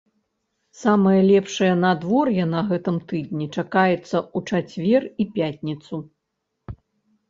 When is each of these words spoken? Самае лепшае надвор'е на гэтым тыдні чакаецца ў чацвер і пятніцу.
Самае 0.83 1.19
лепшае 1.31 1.69
надвор'е 1.83 2.43
на 2.55 2.61
гэтым 2.73 2.97
тыдні 3.13 3.45
чакаецца 3.55 4.17
ў 4.35 4.37
чацвер 4.51 5.01
і 5.25 5.33
пятніцу. 5.41 6.07